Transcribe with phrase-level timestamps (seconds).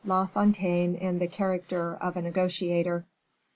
[0.03, 3.05] La Fontaine in the Character of a Negotiator.